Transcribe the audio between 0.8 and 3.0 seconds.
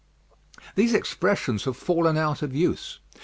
expressions have fallen out of use.